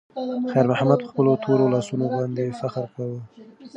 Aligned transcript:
خیر 0.51 0.65
محمد 0.71 0.99
په 1.03 1.07
خپلو 1.11 1.31
تورو 1.43 1.71
لاسونو 1.73 2.05
باندې 2.15 2.45
فخر 2.59 2.85
کاوه. 2.95 3.19